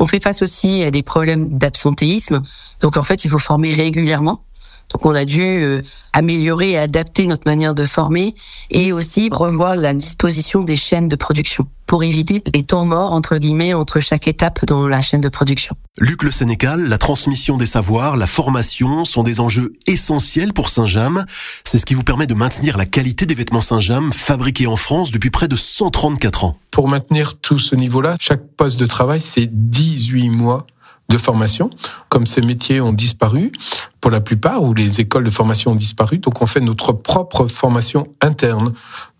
On 0.00 0.06
fait 0.06 0.22
face 0.22 0.42
aussi 0.42 0.82
à 0.84 0.90
des 0.90 1.02
problèmes 1.02 1.56
d'absentéisme, 1.56 2.42
donc 2.82 2.98
en 2.98 3.02
fait 3.02 3.24
il 3.24 3.30
faut 3.30 3.38
former 3.38 3.72
régulièrement. 3.72 4.44
Donc 4.92 5.04
on 5.04 5.14
a 5.14 5.24
dû 5.24 5.42
euh, 5.42 5.82
améliorer 6.12 6.70
et 6.70 6.78
adapter 6.78 7.26
notre 7.26 7.44
manière 7.46 7.74
de 7.74 7.84
former 7.84 8.34
et 8.70 8.92
aussi 8.92 9.28
revoir 9.30 9.76
la 9.76 9.94
disposition 9.94 10.62
des 10.62 10.76
chaînes 10.76 11.08
de 11.08 11.16
production 11.16 11.66
pour 11.86 12.04
éviter 12.04 12.42
les 12.54 12.62
temps 12.62 12.84
morts 12.84 13.12
entre 13.12 13.38
guillemets 13.38 13.74
entre 13.74 13.98
chaque 13.98 14.28
étape 14.28 14.64
dans 14.66 14.86
la 14.86 15.02
chaîne 15.02 15.22
de 15.22 15.28
production. 15.28 15.74
Luc 16.00 16.22
Le 16.22 16.30
Sénécal, 16.30 16.88
la 16.88 16.98
transmission 16.98 17.56
des 17.56 17.66
savoirs, 17.66 18.16
la 18.16 18.26
formation 18.26 19.04
sont 19.04 19.22
des 19.22 19.40
enjeux 19.40 19.72
essentiels 19.86 20.52
pour 20.52 20.68
Saint-James. 20.68 21.24
C'est 21.64 21.78
ce 21.78 21.86
qui 21.86 21.94
vous 21.94 22.04
permet 22.04 22.26
de 22.26 22.34
maintenir 22.34 22.76
la 22.76 22.86
qualité 22.86 23.26
des 23.26 23.34
vêtements 23.34 23.62
Saint-James 23.62 24.12
fabriqués 24.12 24.66
en 24.66 24.76
France 24.76 25.10
depuis 25.10 25.30
près 25.30 25.48
de 25.48 25.56
134 25.56 26.44
ans. 26.44 26.58
Pour 26.70 26.88
maintenir 26.88 27.38
tout 27.38 27.58
ce 27.58 27.74
niveau-là, 27.74 28.16
chaque 28.20 28.46
poste 28.56 28.78
de 28.78 28.86
travail, 28.86 29.20
c'est 29.20 29.48
18 29.50 30.28
mois 30.28 30.66
de 31.08 31.18
formation. 31.18 31.70
Comme 32.08 32.26
ces 32.26 32.42
métiers 32.42 32.80
ont 32.80 32.92
disparu, 32.92 33.52
pour 34.00 34.10
la 34.10 34.20
plupart, 34.20 34.62
ou 34.62 34.74
les 34.74 35.00
écoles 35.00 35.24
de 35.24 35.30
formation 35.30 35.72
ont 35.72 35.76
disparu, 35.76 36.18
donc 36.18 36.40
on 36.42 36.46
fait 36.46 36.60
notre 36.60 36.92
propre 36.92 37.46
formation 37.46 38.08
interne. 38.20 38.72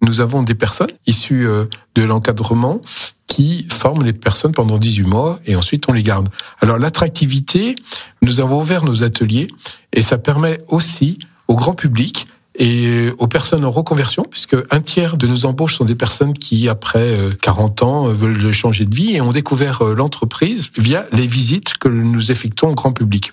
Nous 0.02 0.21
avons 0.21 0.42
des 0.42 0.54
personnes 0.54 0.92
issues 1.07 1.47
euh, 1.47 1.64
de 1.95 2.02
l'encadrement 2.02 2.80
qui 3.26 3.66
forment 3.71 4.04
les 4.04 4.12
personnes 4.12 4.52
pendant 4.52 4.78
18 4.78 5.02
mois 5.04 5.40
et 5.47 5.54
ensuite 5.54 5.88
on 5.88 5.92
les 5.92 6.02
garde. 6.02 6.28
Alors 6.61 6.78
l'attractivité, 6.78 7.76
nous 8.23 8.40
avons 8.40 8.61
ouvert 8.61 8.85
nos 8.85 9.02
ateliers 9.02 9.49
et 9.92 10.02
ça 10.02 10.18
permet 10.18 10.59
aussi 10.68 11.18
au 11.47 11.54
grand 11.54 11.75
public 11.75 12.26
et 12.58 13.10
aux 13.18 13.28
personnes 13.28 13.64
en 13.64 13.70
reconversion, 13.70 14.26
puisque 14.28 14.56
un 14.70 14.80
tiers 14.80 15.16
de 15.16 15.28
nos 15.28 15.46
embauches 15.46 15.76
sont 15.76 15.84
des 15.84 15.94
personnes 15.94 16.32
qui, 16.32 16.68
après 16.68 17.30
40 17.40 17.82
euh, 17.82 17.84
ans, 17.84 18.08
euh, 18.08 18.12
veulent 18.12 18.52
changer 18.52 18.84
de 18.84 18.94
vie 18.94 19.14
et 19.14 19.20
ont 19.20 19.30
découvert 19.30 19.82
euh, 19.82 19.94
l'entreprise 19.94 20.70
via 20.76 21.06
les 21.12 21.26
visites 21.28 21.78
que 21.78 21.88
nous 21.88 22.32
effectuons 22.32 22.70
au 22.70 22.74
grand 22.74 22.92
public. 22.92 23.32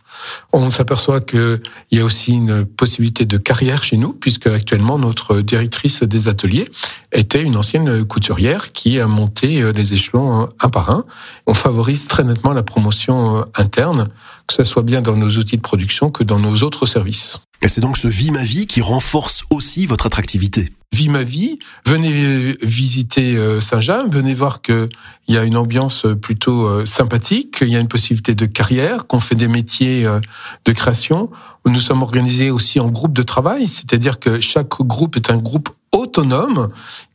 On 0.53 0.69
s'aperçoit 0.69 1.21
qu'il 1.21 1.59
y 1.91 1.99
a 1.99 2.05
aussi 2.05 2.33
une 2.33 2.65
possibilité 2.65 3.25
de 3.25 3.37
carrière 3.37 3.83
chez 3.83 3.97
nous, 3.97 4.13
puisque 4.13 4.45
actuellement 4.45 4.99
notre 4.99 5.41
directrice 5.41 6.03
des 6.03 6.27
ateliers 6.27 6.69
était 7.11 7.41
une 7.41 7.57
ancienne 7.57 8.05
couturière 8.05 8.73
qui 8.73 8.99
a 8.99 9.07
monté 9.07 9.71
les 9.73 9.93
échelons 9.93 10.47
un 10.59 10.69
par 10.69 10.89
un. 10.91 11.05
On 11.47 11.53
favorise 11.53 12.07
très 12.07 12.23
nettement 12.23 12.53
la 12.53 12.63
promotion 12.63 13.45
interne, 13.55 14.07
que 14.47 14.53
ce 14.53 14.63
soit 14.63 14.83
bien 14.83 15.01
dans 15.01 15.17
nos 15.17 15.31
outils 15.31 15.57
de 15.57 15.61
production 15.61 16.11
que 16.11 16.23
dans 16.23 16.39
nos 16.39 16.57
autres 16.63 16.85
services. 16.85 17.39
Et 17.61 17.67
c'est 17.67 17.81
donc 17.81 17.97
ce 17.97 18.07
Vie 18.07 18.31
ma 18.31 18.43
vie 18.43 18.65
qui 18.65 18.81
renforce 18.81 19.43
aussi 19.49 19.85
votre 19.85 20.05
attractivité. 20.05 20.71
Vie 20.93 21.09
ma 21.09 21.23
vie, 21.23 21.59
venez 21.85 22.55
visiter 22.61 23.35
euh, 23.35 23.59
Saint-Jean, 23.59 24.07
venez 24.09 24.33
voir 24.33 24.61
qu'il 24.61 24.87
y 25.27 25.35
a 25.35 25.43
une 25.43 25.57
ambiance 25.57 26.05
plutôt 26.21 26.65
euh, 26.65 26.85
sympathique, 26.85 27.59
qu'il 27.59 27.69
y 27.69 27.75
a 27.75 27.79
une 27.79 27.89
possibilité 27.89 28.33
de 28.33 28.45
carrière, 28.45 29.05
qu'on 29.07 29.19
fait 29.19 29.35
des 29.35 29.49
métiers 29.49 30.05
euh, 30.05 30.21
de 30.63 30.71
création. 30.71 31.29
Nous 31.65 31.79
sommes 31.79 32.01
organisés 32.01 32.49
aussi 32.49 32.79
en 32.79 32.87
groupe 32.87 33.13
de 33.13 33.23
travail, 33.23 33.67
c'est-à-dire 33.67 34.19
que 34.19 34.39
chaque 34.39 34.79
groupe 34.81 35.17
est 35.17 35.29
un 35.29 35.37
groupe 35.37 35.69
autonome 35.95 36.69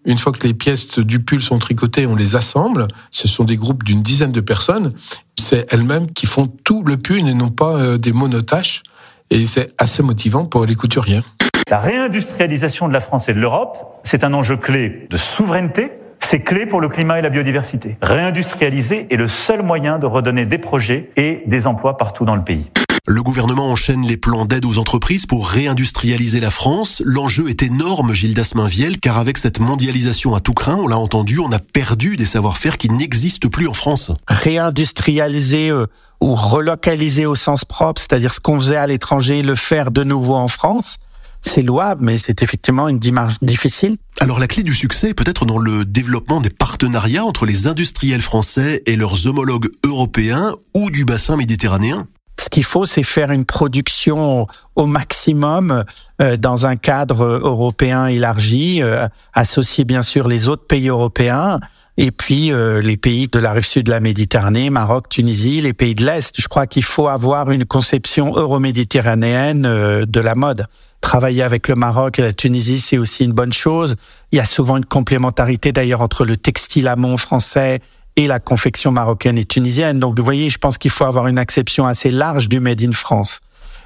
Une 0.04 0.18
fois 0.18 0.32
que 0.32 0.46
les 0.46 0.54
pièces 0.54 0.98
du 0.98 1.20
pull 1.20 1.42
sont 1.42 1.58
tricotées, 1.58 2.06
on 2.06 2.16
les 2.16 2.34
assemble. 2.34 2.88
Ce 3.10 3.28
sont 3.28 3.44
des 3.44 3.56
groupes 3.56 3.84
d'une 3.84 4.02
dizaine 4.02 4.32
de 4.32 4.40
personnes. 4.40 4.92
C'est 5.38 5.66
elles-mêmes 5.70 6.10
qui 6.10 6.26
font 6.26 6.46
tout 6.64 6.82
le 6.82 6.96
pull 6.96 7.28
et 7.28 7.34
non 7.34 7.50
pas 7.50 7.76
euh, 7.76 7.98
des 7.98 8.12
monotaches. 8.12 8.82
Et 9.30 9.46
c'est 9.46 9.72
assez 9.78 10.02
motivant 10.02 10.44
pour 10.44 10.66
les 10.66 10.74
couturières. 10.74 11.22
La 11.70 11.78
réindustrialisation 11.78 12.88
de 12.88 12.92
la 12.92 13.00
France 13.00 13.28
et 13.28 13.32
de 13.32 13.38
l'Europe, 13.38 14.00
c'est 14.02 14.24
un 14.24 14.34
enjeu 14.34 14.56
clé 14.56 15.06
de 15.08 15.16
souveraineté, 15.16 15.92
c'est 16.18 16.40
clé 16.40 16.66
pour 16.66 16.80
le 16.80 16.88
climat 16.88 17.20
et 17.20 17.22
la 17.22 17.30
biodiversité. 17.30 17.96
Réindustrialiser 18.02 19.06
est 19.08 19.16
le 19.16 19.28
seul 19.28 19.62
moyen 19.62 20.00
de 20.00 20.06
redonner 20.06 20.46
des 20.46 20.58
projets 20.58 21.10
et 21.16 21.44
des 21.46 21.68
emplois 21.68 21.96
partout 21.96 22.24
dans 22.24 22.34
le 22.34 22.42
pays. 22.42 22.66
Le 23.06 23.22
gouvernement 23.22 23.70
enchaîne 23.70 24.06
les 24.06 24.16
plans 24.16 24.44
d'aide 24.44 24.64
aux 24.64 24.78
entreprises 24.78 25.26
pour 25.26 25.48
réindustrialiser 25.48 26.38
la 26.38 26.50
France. 26.50 27.00
L'enjeu 27.04 27.48
est 27.48 27.62
énorme, 27.62 28.12
Gildas 28.12 28.52
Mainviel, 28.54 28.98
car 28.98 29.18
avec 29.18 29.38
cette 29.38 29.58
mondialisation 29.58 30.34
à 30.34 30.40
tout 30.40 30.52
craint, 30.54 30.76
on 30.76 30.86
l'a 30.86 30.98
entendu, 30.98 31.38
on 31.38 31.50
a 31.50 31.58
perdu 31.58 32.16
des 32.16 32.26
savoir-faire 32.26 32.78
qui 32.78 32.90
n'existent 32.90 33.48
plus 33.48 33.68
en 33.68 33.74
France. 33.74 34.12
Réindustrialiser 34.28 35.70
euh, 35.70 35.86
ou 36.20 36.34
relocaliser 36.34 37.26
au 37.26 37.34
sens 37.34 37.64
propre, 37.64 38.00
c'est-à-dire 38.00 38.34
ce 38.34 38.40
qu'on 38.40 38.58
faisait 38.58 38.76
à 38.76 38.86
l'étranger, 38.86 39.42
le 39.42 39.54
faire 39.54 39.90
de 39.90 40.04
nouveau 40.04 40.34
en 40.34 40.48
France, 40.48 40.98
c'est 41.42 41.62
louable, 41.62 42.04
mais 42.04 42.16
c'est 42.16 42.42
effectivement 42.42 42.88
une 42.88 42.98
démarche 42.98 43.36
difficile. 43.40 43.96
Alors 44.20 44.38
la 44.38 44.46
clé 44.46 44.62
du 44.62 44.74
succès 44.74 45.10
est 45.10 45.14
peut-être 45.14 45.46
dans 45.46 45.58
le 45.58 45.84
développement 45.84 46.40
des 46.40 46.50
partenariats 46.50 47.24
entre 47.24 47.46
les 47.46 47.66
industriels 47.66 48.20
français 48.20 48.82
et 48.84 48.96
leurs 48.96 49.26
homologues 49.26 49.68
européens 49.84 50.52
ou 50.74 50.90
du 50.90 51.06
bassin 51.06 51.36
méditerranéen. 51.36 52.06
Ce 52.38 52.48
qu'il 52.48 52.64
faut, 52.64 52.86
c'est 52.86 53.02
faire 53.02 53.30
une 53.32 53.44
production 53.44 54.46
au 54.74 54.86
maximum 54.86 55.84
euh, 56.22 56.36
dans 56.38 56.66
un 56.66 56.76
cadre 56.76 57.24
européen 57.24 58.06
élargi, 58.06 58.82
euh, 58.82 59.06
associer 59.34 59.84
bien 59.84 60.00
sûr 60.00 60.26
les 60.26 60.48
autres 60.48 60.66
pays 60.66 60.88
européens 60.88 61.60
et 62.02 62.12
puis 62.12 62.50
euh, 62.50 62.80
les 62.80 62.96
pays 62.96 63.28
de 63.28 63.38
la 63.38 63.52
rive 63.52 63.66
sud 63.66 63.84
de 63.84 63.90
la 63.90 64.00
Méditerranée, 64.00 64.70
Maroc, 64.70 65.10
Tunisie, 65.10 65.60
les 65.60 65.74
pays 65.74 65.94
de 65.94 66.02
l'Est. 66.02 66.34
Je 66.40 66.48
crois 66.48 66.66
qu'il 66.66 66.82
faut 66.82 67.08
avoir 67.08 67.50
une 67.50 67.66
conception 67.66 68.32
euroméditerranéenne 68.34 69.62
de 70.06 70.20
la 70.20 70.34
mode. 70.34 70.66
Travailler 71.02 71.42
avec 71.42 71.68
le 71.68 71.74
Maroc 71.74 72.18
et 72.18 72.22
la 72.22 72.32
Tunisie, 72.32 72.80
c'est 72.80 72.96
aussi 72.96 73.24
une 73.24 73.32
bonne 73.32 73.52
chose. 73.52 73.96
Il 74.32 74.36
y 74.36 74.40
a 74.40 74.46
souvent 74.46 74.78
une 74.78 74.86
complémentarité 74.86 75.72
d'ailleurs 75.72 76.00
entre 76.00 76.24
le 76.24 76.38
textile 76.38 76.88
amont 76.88 77.18
français 77.18 77.80
et 78.16 78.26
la 78.26 78.40
confection 78.40 78.92
marocaine 78.92 79.36
et 79.36 79.44
tunisienne. 79.44 80.00
Donc, 80.00 80.18
vous 80.18 80.24
voyez, 80.24 80.48
je 80.48 80.56
pense 80.56 80.78
qu'il 80.78 80.90
faut 80.90 81.04
avoir 81.04 81.26
une 81.26 81.38
acception 81.38 81.86
assez 81.86 82.10
large 82.10 82.48
du 82.48 82.60
Made 82.60 82.82
in 82.82 82.92
France. 82.92 83.40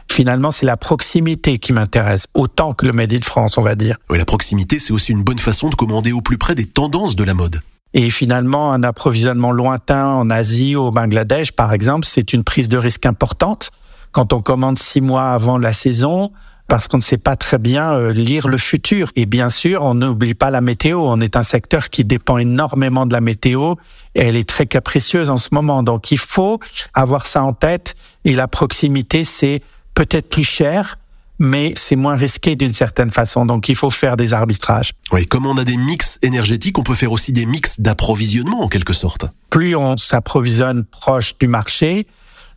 Finalement, 0.09 0.53
c'est 0.53 0.67
la 0.67 0.77
proximité 0.77 1.59
qui 1.59 1.73
m'intéresse, 1.73 2.29
autant 2.35 2.75
que 2.75 2.87
le 2.87 2.93
Made 2.93 3.13
in 3.13 3.23
France, 3.23 3.59
on 3.59 3.63
va 3.63 3.75
dire. 3.75 3.97
Oui, 4.09 4.19
la 4.19 4.25
proximité, 4.25 4.79
c'est 4.79 4.93
aussi 4.93 5.11
une 5.11 5.25
bonne 5.25 5.41
façon 5.41 5.69
de 5.69 5.75
commander 5.75 6.13
au 6.13 6.21
plus 6.21 6.39
près 6.39 6.55
des 6.55 6.67
tendances 6.67 7.17
de 7.17 7.25
la 7.25 7.35
mode. 7.35 7.61
Et 7.95 8.11
finalement, 8.11 8.73
un 8.73 8.83
approvisionnement 8.83 9.53
lointain 9.53 10.09
en 10.09 10.29
Asie, 10.29 10.75
au 10.77 10.91
Bangladesh, 10.91 11.53
par 11.53 11.73
exemple, 11.73 12.07
c'est 12.07 12.33
une 12.33 12.43
prise 12.43 12.69
de 12.69 12.77
risque 12.77 13.07
importante. 13.07 13.71
Quand 14.11 14.33
on 14.33 14.43
commande 14.43 14.79
six 14.79 15.01
mois 15.01 15.31
avant 15.31 15.59
la 15.59 15.73
saison, 15.73 16.33
parce 16.67 16.89
qu'on 16.89 16.97
ne 16.97 17.03
sait 17.03 17.19
pas 17.19 17.37
très 17.37 17.59
bien 17.59 17.95
euh, 17.95 18.13
lire 18.13 18.49
le 18.49 18.57
futur. 18.57 19.11
Et 19.17 19.27
bien 19.27 19.49
sûr, 19.49 19.83
on 19.85 19.95
n'oublie 19.95 20.35
pas 20.35 20.51
la 20.51 20.61
météo. 20.61 21.01
On 21.01 21.21
est 21.21 21.37
un 21.37 21.43
secteur 21.43 21.91
qui 21.91 22.05
dépend 22.05 22.39
énormément 22.39 23.07
de 23.07 23.13
la 23.13 23.21
météo 23.21 23.75
et 24.15 24.23
elle 24.23 24.37
est 24.37 24.49
très 24.49 24.67
capricieuse 24.67 25.31
en 25.31 25.37
ce 25.37 25.51
moment. 25.53 25.83
Donc 25.83 26.11
il 26.11 26.19
faut 26.19 26.59
avoir 26.95 27.27
ça 27.27 27.45
en 27.45 27.53
tête. 27.53 27.95
Et 28.25 28.35
la 28.35 28.49
proximité, 28.49 29.25
c'est 29.25 29.63
peut-être 29.95 30.29
plus 30.31 30.45
cher, 30.45 30.99
mais 31.39 31.73
c'est 31.77 31.97
moins 31.97 32.15
risqué 32.15 32.57
d'une 32.57 32.73
certaine 32.73 33.11
façon. 33.11 33.47
Donc 33.47 33.69
il 33.69 33.75
faut 33.75 33.91
faire 33.91 34.17
des 34.17 34.33
arbitrages. 34.33 34.93
Oui, 35.13 35.27
comme 35.27 35.47
on 35.47 35.57
a 35.57 35.65
des 35.65 35.77
mix 35.77 36.19
énergétiques, 36.23 36.79
on 36.79 36.83
peut 36.83 36.95
faire 36.95 37.13
aussi 37.13 37.33
des 37.33 37.47
mix 37.47 37.81
d'approvisionnement 37.81 38.63
en 38.63 38.69
quelque 38.69 38.93
sorte. 38.93 39.27
Plus 39.51 39.77
on 39.77 39.97
s'approvisionne 39.97 40.85
proche 40.85 41.37
du 41.39 41.49
marché, 41.49 42.07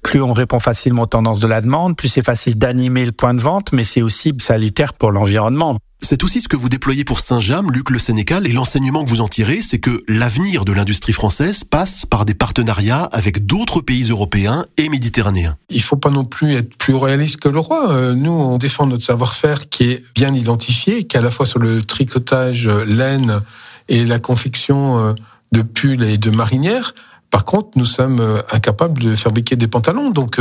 plus 0.04 0.22
on 0.22 0.32
répond 0.32 0.60
facilement 0.60 1.04
aux 1.04 1.08
tendances 1.08 1.40
de 1.40 1.48
la 1.48 1.62
demande, 1.62 1.98
plus 1.98 2.08
c'est 2.08 2.24
facile 2.24 2.58
d'animer 2.58 3.06
le 3.06 3.12
point 3.12 3.34
de 3.34 3.42
vente, 3.42 3.72
mais 3.74 3.84
c'est 3.84 4.02
aussi 4.02 4.34
salutaire 4.40 4.94
pour 4.94 5.12
l'environnement. 5.12 5.78
C'est 6.00 6.24
aussi 6.24 6.42
ce 6.42 6.48
que 6.48 6.56
vous 6.56 6.70
déployez 6.70 7.04
pour 7.04 7.20
Saint-James, 7.20 7.70
Luc 7.72 7.90
Le 7.90 8.00
Sénécal, 8.00 8.48
et 8.48 8.54
l'enseignement 8.54 9.04
que 9.04 9.10
vous 9.10 9.22
en 9.22 9.28
tirez, 9.28 9.62
c'est 9.62 9.80
que 9.80 10.04
l'avenir 10.08 10.64
de 10.64 10.72
l'industrie 10.72 11.12
française 11.12 11.64
passe 11.64 12.06
par 12.06 12.24
des 12.24 12.36
partenariats 12.36 13.10
avec 13.12 13.46
d'autres 13.46 13.82
pays 13.82 14.10
européens 14.10 14.66
et 14.78 14.90
méditerranéens. 14.90 15.58
Il 15.70 15.82
faut 15.82 15.98
pas 15.98 16.12
non 16.12 16.24
plus 16.24 16.54
être 16.54 16.78
plus 16.78 16.96
réaliste 16.96 17.38
que 17.38 17.50
le 17.50 17.60
roi. 17.60 17.92
Euh, 17.92 18.14
nous, 18.14 18.32
on 18.32 18.58
défend 18.58 18.86
notre 18.86 19.04
savoir-faire 19.04 19.70
qui 19.70 19.86
est 19.86 20.04
bien 20.14 20.34
identifié, 20.34 21.04
qui 21.06 21.18
est 21.18 21.20
à 21.20 21.24
la 21.24 21.32
fois 21.32 21.46
sur 21.46 21.60
le 21.60 21.82
tricotage 21.82 22.68
euh, 22.68 22.86
laine 22.86 23.42
et 23.90 24.06
la 24.06 24.20
confection 24.20 25.00
euh, 25.00 25.14
de 25.52 25.62
pulls 25.64 26.04
et 26.04 26.18
de 26.18 26.30
marinières. 26.30 26.94
Par 27.32 27.44
contre, 27.44 27.72
nous 27.76 27.86
sommes 27.86 28.42
incapables 28.52 29.02
de 29.02 29.16
fabriquer 29.16 29.58
des 29.58 29.68
pantalons. 29.68 30.12
Donc, 30.12 30.40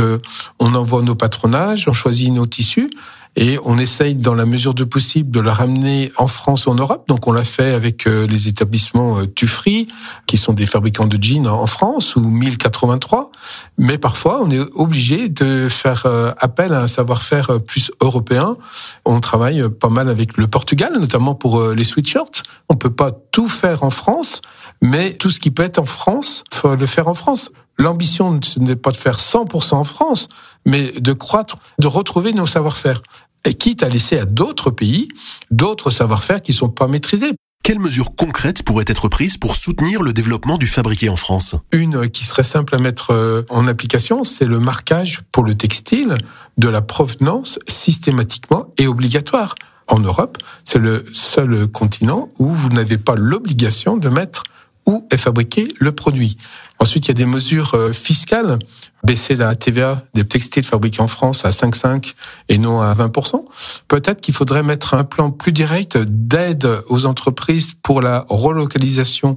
on 0.59 0.73
envoie 0.73 1.01
nos 1.01 1.15
patronages, 1.15 1.85
on 1.89 1.93
choisit 1.93 2.31
nos 2.31 2.45
tissus 2.45 2.89
et 3.39 3.59
on 3.63 3.77
essaye, 3.77 4.15
dans 4.15 4.33
la 4.33 4.45
mesure 4.45 4.73
de 4.73 4.83
possible, 4.83 5.29
de 5.29 5.39
la 5.39 5.53
ramener 5.53 6.11
en 6.17 6.25
France 6.25 6.65
ou 6.65 6.71
en 6.71 6.75
Europe. 6.75 7.07
Donc, 7.07 7.27
on 7.27 7.31
l'a 7.31 7.43
fait 7.43 7.71
avec 7.71 8.07
euh, 8.07 8.25
les 8.25 8.47
établissements 8.47 9.25
Tufri, 9.27 9.87
qui 10.25 10.37
sont 10.37 10.53
des 10.53 10.65
fabricants 10.65 11.05
de 11.05 11.21
jeans 11.21 11.47
en 11.47 11.67
France, 11.67 12.15
ou 12.15 12.21
1083. 12.21 13.31
Mais 13.77 13.99
parfois, 13.99 14.41
on 14.43 14.49
est 14.49 14.65
obligé 14.73 15.29
de 15.29 15.69
faire 15.69 16.05
appel 16.39 16.73
à 16.73 16.81
un 16.81 16.87
savoir-faire 16.87 17.61
plus 17.61 17.91
européen. 18.01 18.57
On 19.05 19.19
travaille 19.19 19.69
pas 19.69 19.89
mal 19.89 20.09
avec 20.09 20.37
le 20.37 20.47
Portugal, 20.47 20.93
notamment 20.99 21.35
pour 21.35 21.61
les 21.61 21.83
sweatshirts. 21.83 22.41
On 22.69 22.75
peut 22.75 22.93
pas 22.93 23.11
tout 23.31 23.47
faire 23.47 23.83
en 23.83 23.91
France. 23.91 24.41
Mais 24.81 25.13
tout 25.13 25.29
ce 25.29 25.39
qui 25.39 25.51
peut 25.51 25.63
être 25.63 25.79
en 25.79 25.85
France, 25.85 26.43
faut 26.51 26.75
le 26.75 26.85
faire 26.85 27.07
en 27.07 27.13
France. 27.13 27.51
L'ambition, 27.79 28.39
ce 28.41 28.59
n'est 28.59 28.75
pas 28.75 28.91
de 28.91 28.97
faire 28.97 29.17
100% 29.17 29.75
en 29.75 29.83
France, 29.83 30.29
mais 30.65 30.91
de 30.91 31.13
croître, 31.13 31.57
de 31.79 31.87
retrouver 31.87 32.33
nos 32.33 32.47
savoir-faire. 32.47 33.01
Et 33.45 33.53
quitte 33.53 33.83
à 33.83 33.89
laisser 33.89 34.17
à 34.17 34.25
d'autres 34.25 34.71
pays 34.71 35.07
d'autres 35.51 35.89
savoir-faire 35.89 36.41
qui 36.41 36.53
sont 36.53 36.69
pas 36.69 36.87
maîtrisés. 36.87 37.33
Quelles 37.63 37.79
mesures 37.79 38.15
concrètes 38.15 38.63
pourraient 38.63 38.85
être 38.87 39.09
prises 39.09 39.37
pour 39.37 39.55
soutenir 39.55 40.01
le 40.01 40.13
développement 40.13 40.57
du 40.57 40.67
fabriqué 40.67 41.09
en 41.09 41.17
France? 41.17 41.55
Une 41.73 42.09
qui 42.09 42.23
serait 42.23 42.43
simple 42.43 42.75
à 42.75 42.79
mettre 42.79 43.11
euh, 43.11 43.43
en 43.49 43.67
application, 43.67 44.23
c'est 44.23 44.45
le 44.45 44.59
marquage 44.59 45.21
pour 45.33 45.43
le 45.43 45.53
textile 45.53 46.17
de 46.57 46.69
la 46.69 46.81
provenance 46.81 47.59
systématiquement 47.67 48.73
et 48.77 48.87
obligatoire. 48.87 49.55
En 49.87 49.99
Europe, 49.99 50.37
c'est 50.63 50.79
le 50.79 51.05
seul 51.11 51.67
continent 51.67 52.29
où 52.39 52.47
vous 52.47 52.69
n'avez 52.69 52.97
pas 52.97 53.15
l'obligation 53.15 53.97
de 53.97 54.09
mettre 54.09 54.43
où 54.85 55.05
est 55.11 55.17
fabriqué 55.17 55.67
le 55.77 55.91
produit. 55.91 56.37
Ensuite, 56.79 57.05
il 57.05 57.07
y 57.09 57.11
a 57.11 57.15
des 57.15 57.25
mesures 57.25 57.73
euh, 57.75 57.91
fiscales, 57.91 58.59
baisser 59.03 59.35
la 59.35 59.55
TVA 59.55 60.03
des 60.13 60.25
textiles 60.25 60.63
fabriqués 60.63 61.01
en 61.01 61.07
France 61.07 61.45
à 61.45 61.49
5,5 61.49 62.13
et 62.49 62.57
non 62.57 62.81
à 62.81 62.93
20%. 62.93 63.45
Peut-être 63.87 64.21
qu'il 64.21 64.33
faudrait 64.33 64.63
mettre 64.63 64.93
un 64.93 65.03
plan 65.03 65.31
plus 65.31 65.51
direct 65.51 65.97
d'aide 65.97 66.81
aux 66.87 67.05
entreprises 67.05 67.73
pour 67.81 68.01
la 68.01 68.25
relocalisation 68.29 69.35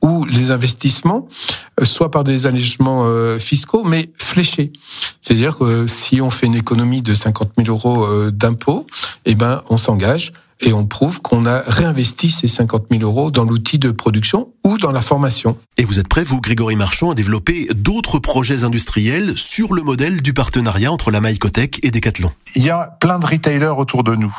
ou 0.00 0.24
les 0.26 0.52
investissements, 0.52 1.28
euh, 1.80 1.84
soit 1.84 2.12
par 2.12 2.22
des 2.22 2.46
allégements 2.46 3.04
euh, 3.06 3.38
fiscaux, 3.38 3.82
mais 3.82 4.12
fléchés. 4.16 4.72
C'est-à-dire 5.20 5.58
que 5.58 5.88
si 5.88 6.20
on 6.20 6.30
fait 6.30 6.46
une 6.46 6.54
économie 6.54 7.02
de 7.02 7.14
50 7.14 7.50
000 7.58 7.68
euros 7.68 8.30
d'impôts, 8.30 8.86
eh 9.24 9.34
ben, 9.34 9.62
on 9.70 9.76
s'engage 9.76 10.32
et 10.60 10.72
on 10.72 10.86
prouve 10.86 11.22
qu'on 11.22 11.46
a 11.46 11.62
réinvesti 11.66 12.30
ces 12.30 12.48
50 12.48 12.86
000 12.90 13.02
euros 13.02 13.30
dans 13.30 13.44
l'outil 13.44 13.78
de 13.78 13.90
production 13.90 14.52
ou 14.64 14.78
dans 14.78 14.90
la 14.90 15.00
formation. 15.00 15.56
Et 15.76 15.84
vous 15.84 15.98
êtes 15.98 16.08
prêt, 16.08 16.22
vous, 16.22 16.40
Grégory 16.40 16.76
Marchand, 16.76 17.12
à 17.12 17.14
développer 17.14 17.68
d'autres 17.74 18.18
projets 18.18 18.64
industriels 18.64 19.36
sur 19.36 19.74
le 19.74 19.82
modèle 19.82 20.20
du 20.20 20.32
partenariat 20.32 20.90
entre 20.90 21.10
la 21.10 21.20
Maïcotech 21.20 21.78
et 21.84 21.90
Decathlon? 21.90 22.32
Il 22.56 22.64
y 22.64 22.70
a 22.70 22.96
plein 23.00 23.18
de 23.18 23.26
retailers 23.26 23.78
autour 23.78 24.02
de 24.02 24.14
nous. 24.14 24.36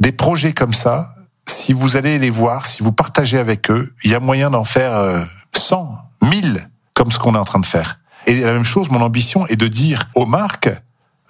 Des 0.00 0.12
projets 0.12 0.52
comme 0.52 0.74
ça, 0.74 1.14
si 1.46 1.72
vous 1.72 1.96
allez 1.96 2.18
les 2.18 2.30
voir, 2.30 2.66
si 2.66 2.82
vous 2.82 2.92
partagez 2.92 3.38
avec 3.38 3.70
eux, 3.70 3.94
il 4.04 4.10
y 4.10 4.14
a 4.14 4.20
moyen 4.20 4.50
d'en 4.50 4.64
faire 4.64 5.26
100, 5.54 5.98
euh, 6.22 6.26
1000, 6.26 6.68
comme 6.94 7.10
ce 7.10 7.18
qu'on 7.18 7.34
est 7.34 7.38
en 7.38 7.44
train 7.44 7.60
de 7.60 7.66
faire. 7.66 8.00
Et 8.26 8.40
la 8.40 8.52
même 8.52 8.64
chose, 8.64 8.90
mon 8.90 9.00
ambition 9.00 9.46
est 9.46 9.56
de 9.56 9.68
dire 9.68 10.08
aux 10.14 10.26
marques, 10.26 10.70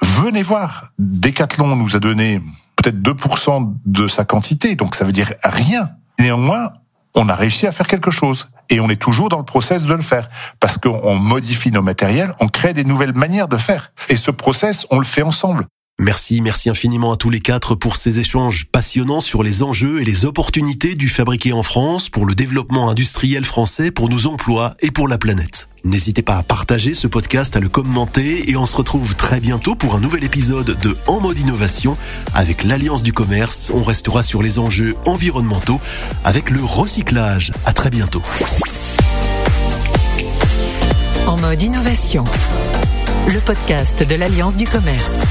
venez 0.00 0.42
voir. 0.42 0.92
Decathlon 0.98 1.76
nous 1.76 1.94
a 1.94 2.00
donné 2.00 2.40
peut-être 2.90 3.02
2% 3.02 3.74
de 3.86 4.08
sa 4.08 4.24
quantité, 4.24 4.74
donc 4.74 4.94
ça 4.94 5.04
veut 5.04 5.12
dire 5.12 5.32
rien. 5.42 5.90
Néanmoins, 6.18 6.70
on 7.14 7.28
a 7.28 7.34
réussi 7.34 7.66
à 7.66 7.72
faire 7.72 7.86
quelque 7.86 8.10
chose. 8.10 8.48
Et 8.70 8.80
on 8.80 8.88
est 8.90 9.00
toujours 9.00 9.28
dans 9.30 9.38
le 9.38 9.44
process 9.44 9.84
de 9.84 9.94
le 9.94 10.02
faire. 10.02 10.28
Parce 10.60 10.76
qu'on 10.76 11.14
modifie 11.16 11.70
nos 11.72 11.82
matériels, 11.82 12.34
on 12.40 12.48
crée 12.48 12.74
des 12.74 12.84
nouvelles 12.84 13.14
manières 13.14 13.48
de 13.48 13.56
faire. 13.56 13.92
Et 14.08 14.16
ce 14.16 14.30
process, 14.30 14.86
on 14.90 14.98
le 14.98 15.04
fait 15.04 15.22
ensemble. 15.22 15.66
Merci, 16.00 16.40
merci 16.42 16.70
infiniment 16.70 17.12
à 17.12 17.16
tous 17.16 17.28
les 17.28 17.40
quatre 17.40 17.74
pour 17.74 17.96
ces 17.96 18.20
échanges 18.20 18.66
passionnants 18.70 19.18
sur 19.18 19.42
les 19.42 19.64
enjeux 19.64 20.00
et 20.00 20.04
les 20.04 20.26
opportunités 20.26 20.94
du 20.94 21.08
fabriqué 21.08 21.52
en 21.52 21.64
France, 21.64 22.08
pour 22.08 22.24
le 22.24 22.36
développement 22.36 22.88
industriel 22.88 23.44
français, 23.44 23.90
pour 23.90 24.08
nos 24.08 24.28
emplois 24.28 24.76
et 24.78 24.92
pour 24.92 25.08
la 25.08 25.18
planète. 25.18 25.68
N'hésitez 25.82 26.22
pas 26.22 26.36
à 26.36 26.44
partager 26.44 26.94
ce 26.94 27.08
podcast, 27.08 27.56
à 27.56 27.60
le 27.60 27.68
commenter 27.68 28.48
et 28.48 28.56
on 28.56 28.64
se 28.64 28.76
retrouve 28.76 29.16
très 29.16 29.40
bientôt 29.40 29.74
pour 29.74 29.96
un 29.96 30.00
nouvel 30.00 30.22
épisode 30.22 30.78
de 30.80 30.96
En 31.08 31.20
mode 31.20 31.40
innovation 31.40 31.96
avec 32.32 32.62
l'Alliance 32.62 33.02
du 33.02 33.12
commerce. 33.12 33.72
On 33.74 33.82
restera 33.82 34.22
sur 34.22 34.40
les 34.40 34.60
enjeux 34.60 34.94
environnementaux 35.04 35.80
avec 36.22 36.50
le 36.50 36.62
recyclage. 36.62 37.52
À 37.64 37.72
très 37.72 37.90
bientôt. 37.90 38.22
En 41.26 41.36
mode 41.38 41.60
innovation, 41.60 42.24
le 43.26 43.40
podcast 43.40 44.08
de 44.08 44.14
l'Alliance 44.14 44.54
du 44.54 44.66
commerce. 44.68 45.22